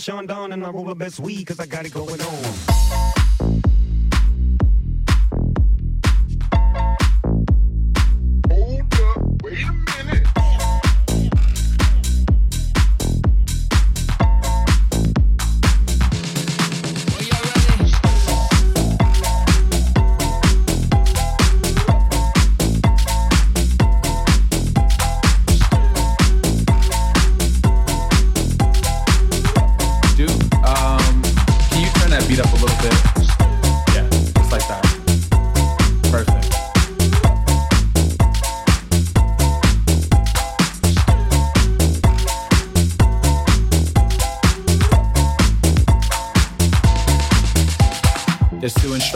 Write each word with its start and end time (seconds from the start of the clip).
Sean 0.00 0.26
down 0.26 0.52
and 0.52 0.64
I 0.64 0.70
roll 0.70 0.84
the 0.84 0.94
best 0.94 1.20
weed 1.20 1.44
cause 1.44 1.60
I 1.60 1.66
got 1.66 1.84
it 1.84 1.92
going 1.92 2.20
on. 2.20 2.39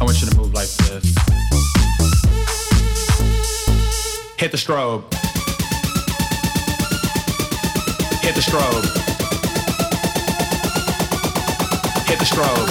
I 0.00 0.04
want 0.04 0.18
you 0.22 0.30
to 0.30 0.36
move 0.38 0.54
like 0.54 0.66
this. 0.66 1.04
Hit 4.38 4.50
the 4.50 4.56
strobe. 4.56 5.02
Hit 8.22 8.34
the 8.34 8.40
strobe. 8.40 8.86
Hit 12.08 12.18
the 12.18 12.24
strobe. 12.24 12.70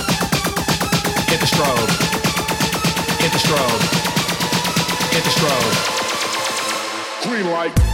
Hit 1.30 1.40
the 1.40 1.46
strobe. 1.46 1.90
Hit 3.22 3.32
the 3.32 3.38
strobe. 3.38 3.82
Hit 5.14 5.24
the 5.24 5.30
strobe. 5.30 5.76
Green 7.24 7.52
light. 7.52 7.89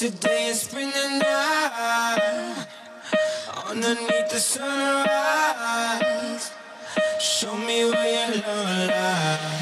Today 0.00 0.48
it's 0.48 0.66
been 0.72 0.88
a 0.88 1.18
night 1.18 2.66
underneath 3.68 4.30
the 4.30 4.40
sunrise. 4.40 5.04
Show 7.20 7.54
me 7.58 7.84
where 7.84 8.32
your 8.32 8.40
love 8.40 8.88
lies. 8.88 9.59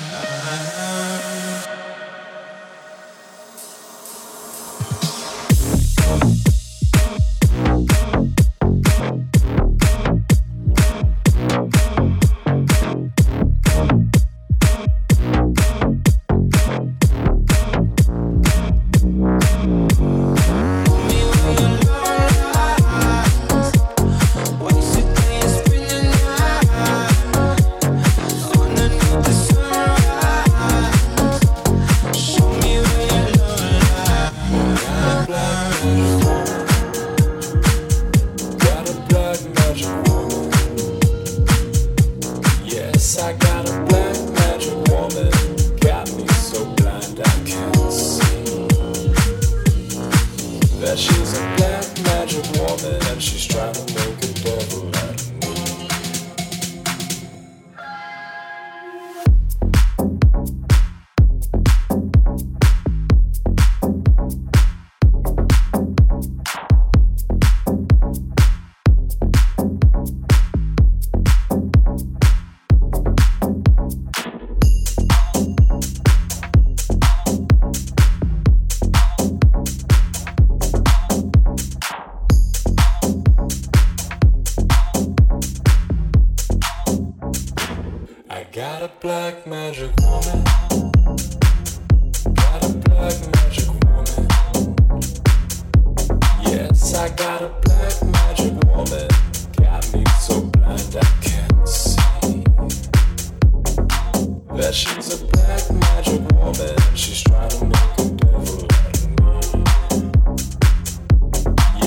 she's 104.74 105.14
a 105.14 105.24
black 105.26 105.70
magic 105.70 106.20
woman. 106.32 106.76
She's 106.94 107.22
trying 107.22 107.48
to 107.50 107.64
make 107.64 107.98
a 107.98 108.04
devil 108.16 108.66
out 108.70 108.96
of 108.96 109.54
me. 109.54 110.04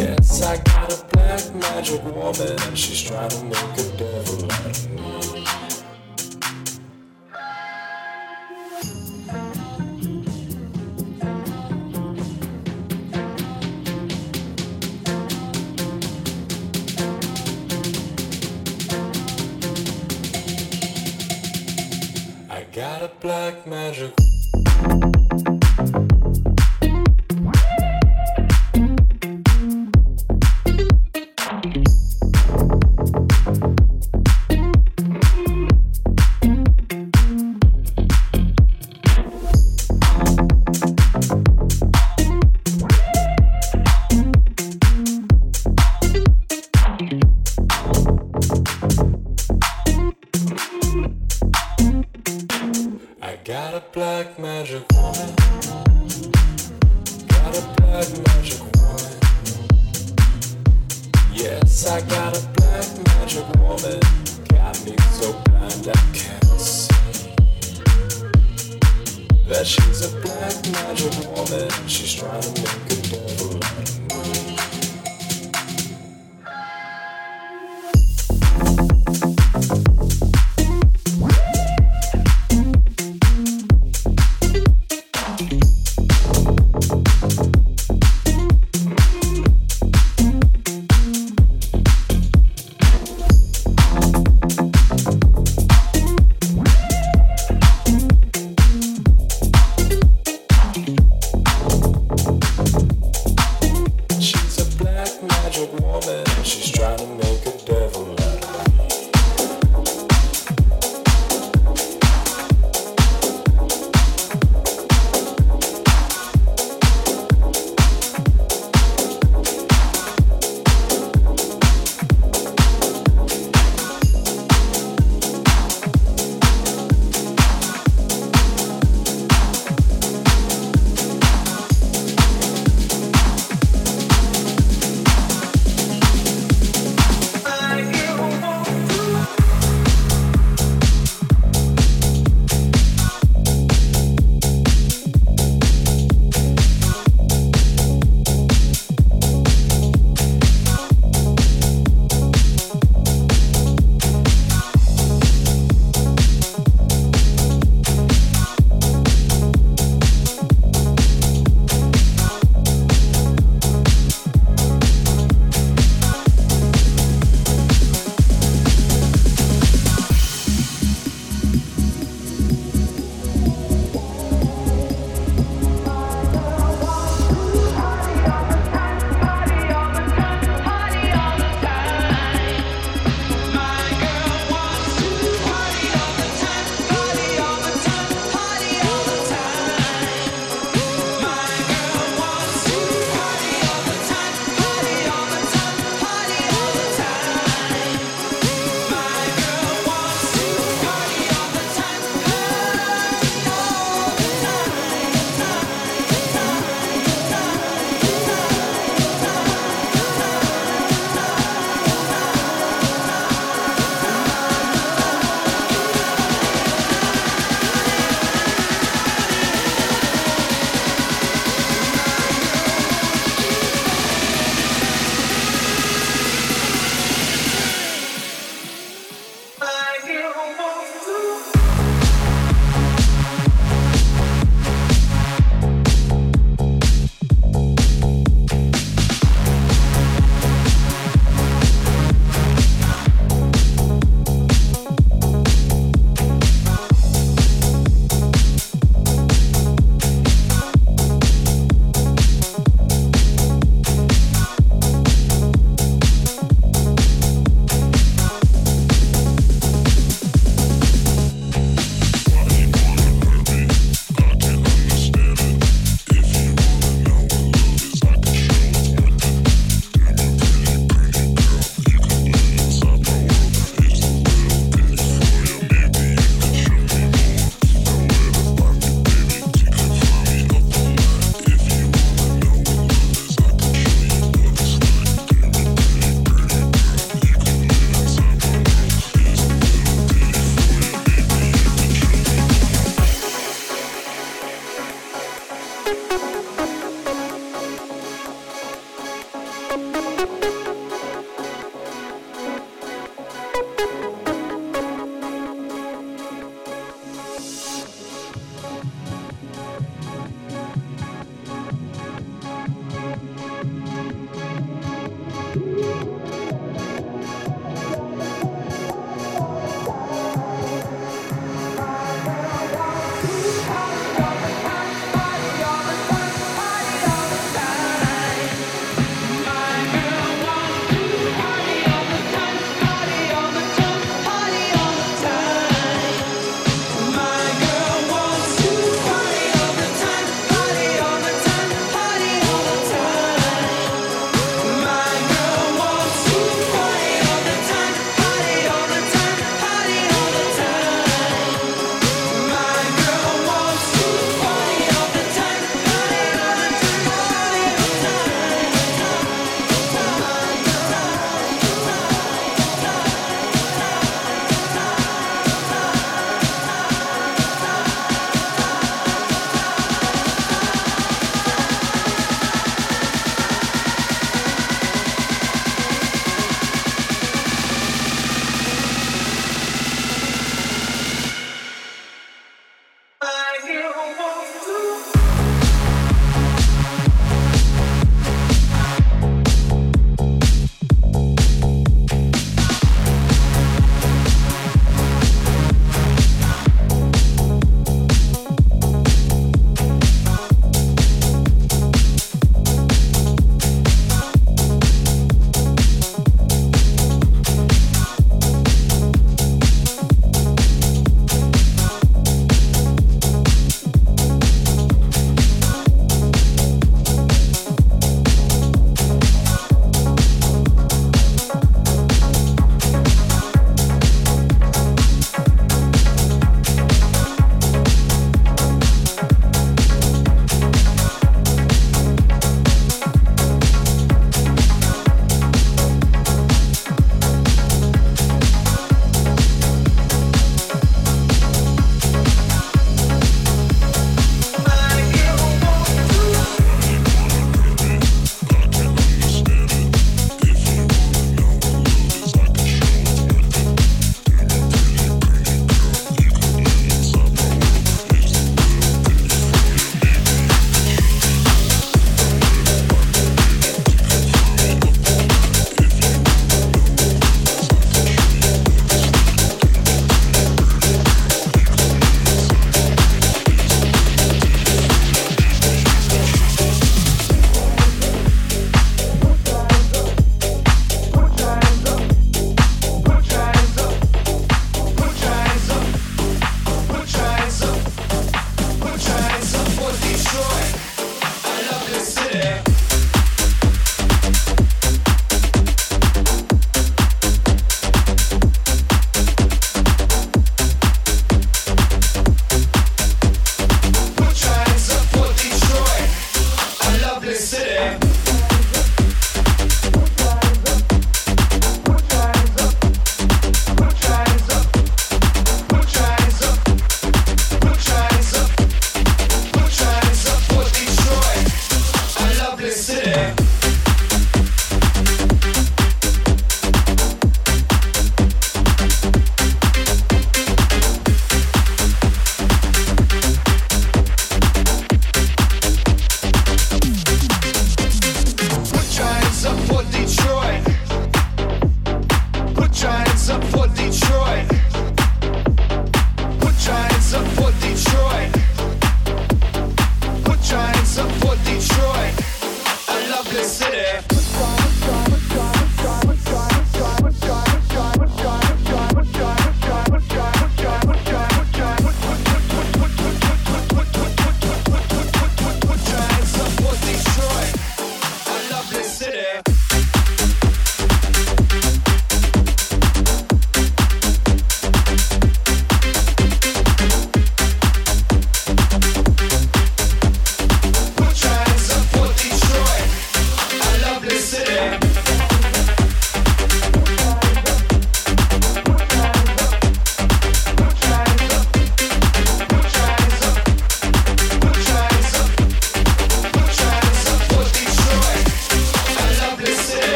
Yes, 0.00 0.42
I 0.42 0.56
got 0.62 0.92
a 0.92 1.04
black 1.12 1.54
magic 1.54 2.02
woman. 2.04 2.74
She's 2.74 3.02
to 3.30 3.44
make 3.44 3.78
a 3.78 3.96
devil. 3.96 4.09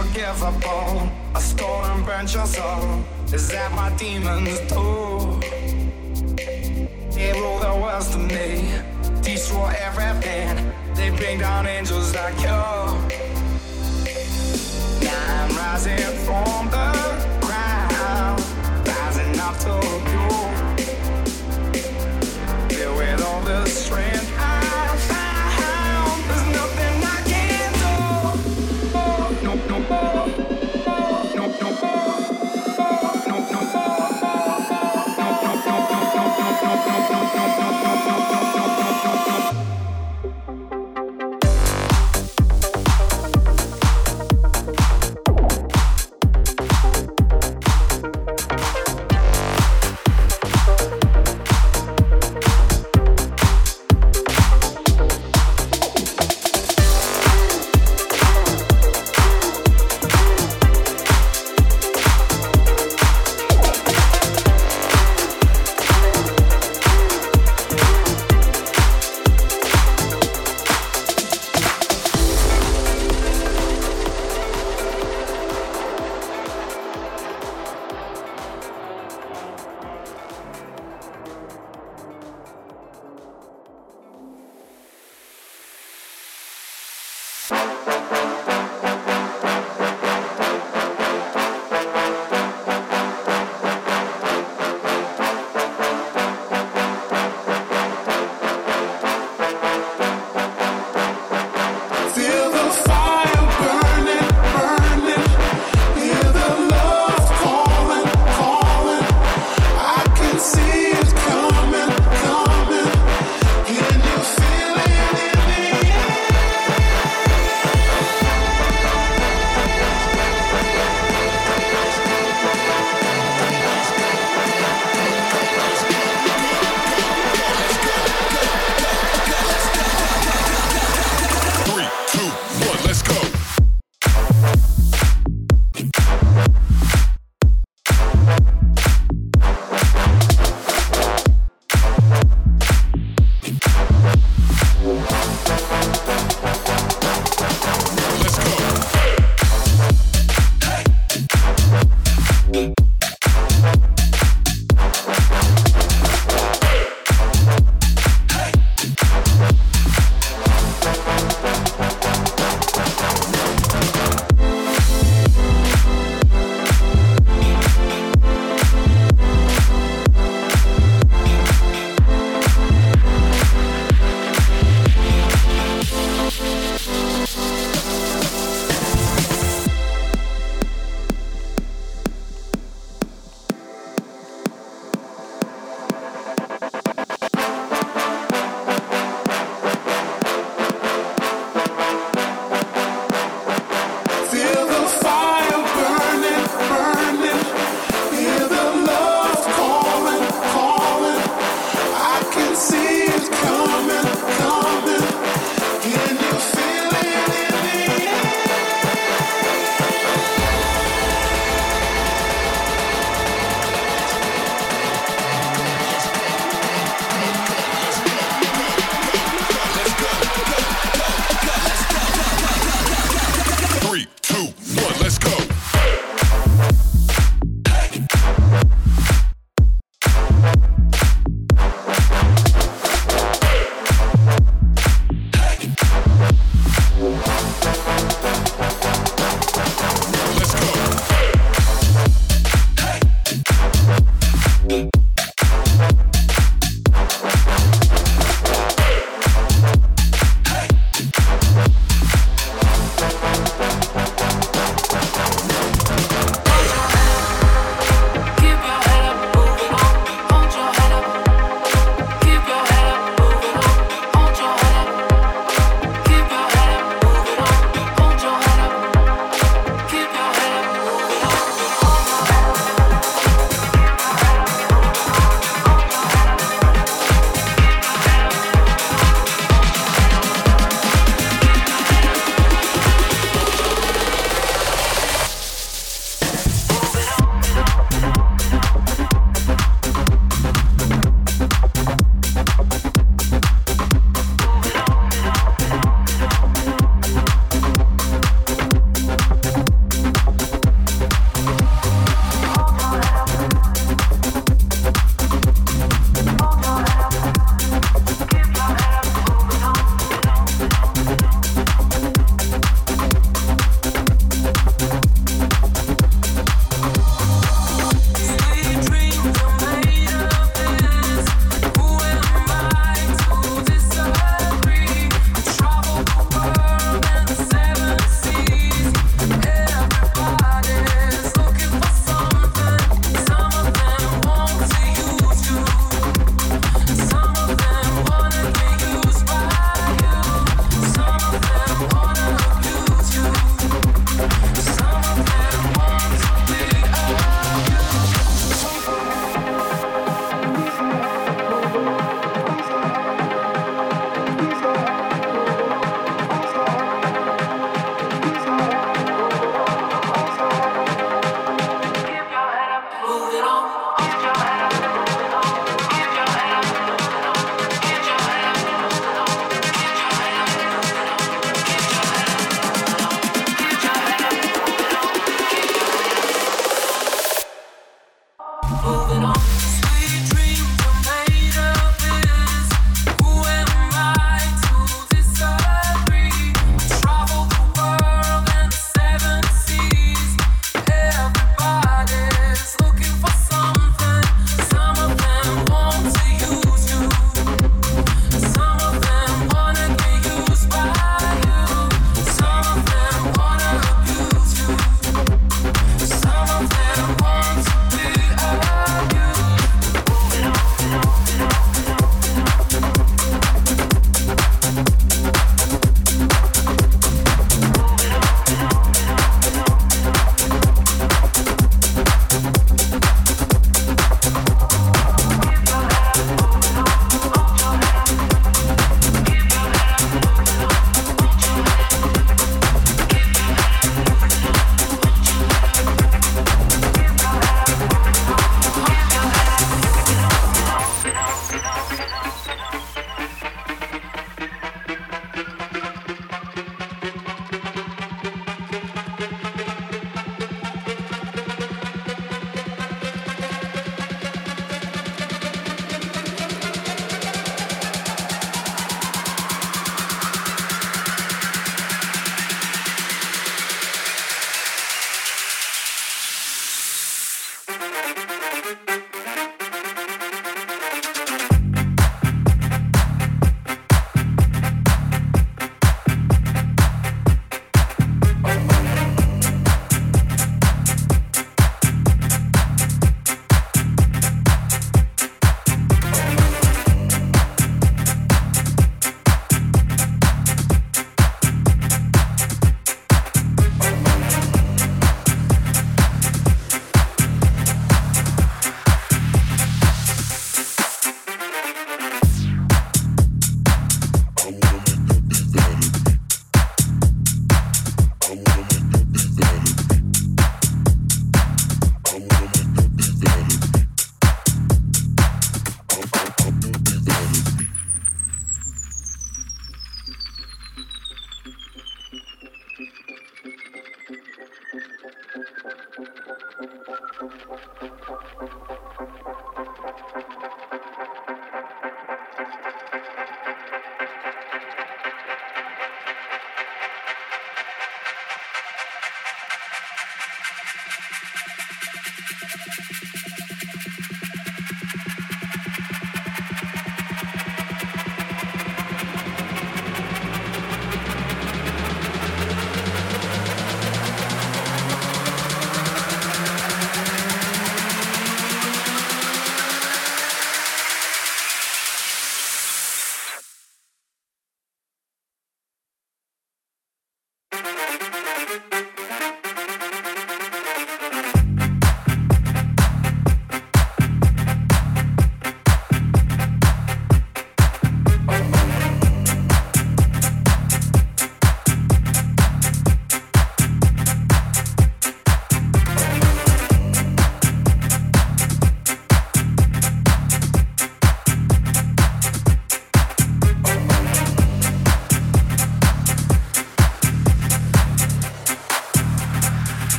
Unforgivable. 0.00 1.10
I 1.34 1.40
stole 1.40 1.84
and 1.84 2.04
burnt 2.04 2.34
your 2.34 2.46
soul. 2.46 3.04
Is 3.32 3.48
that 3.48 3.70
what 3.72 3.98
demons 3.98 4.60
do? 4.60 5.40
They 7.14 7.32
rule 7.32 7.58
the 7.58 7.74
world 7.80 8.04
to 8.12 8.18
me, 8.18 8.72
destroy 9.22 9.72
everything. 9.78 10.72
They 10.94 11.10
bring 11.10 11.40
down 11.40 11.66
angels 11.66 12.14
like 12.14 12.38
you. 12.40 12.48
Now 15.06 15.44
I'm 15.44 15.56
rising 15.56 16.16
from 16.24 16.70
the 16.70 16.92
ground, 17.46 18.42
rising 18.86 19.38
up 19.38 19.56
to 19.64 19.74
you. 20.12 20.28
Filled 22.68 22.96
with 22.96 23.22
all 23.22 23.42
the 23.42 23.66
strength 23.66 24.39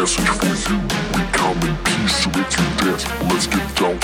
message 0.00 0.28
for 0.28 0.72
you. 0.72 0.80
We 1.14 1.22
come 1.32 1.60
in 1.68 1.76
peace 1.84 2.22
to 2.22 2.28
make 2.30 2.50
you 2.56 2.64
dance. 2.80 3.04
Let's 3.28 3.46
get 3.46 3.76
down 3.76 3.99